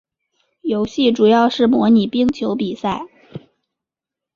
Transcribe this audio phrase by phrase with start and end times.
[0.61, 3.05] 游戏主要是模拟冰球比赛。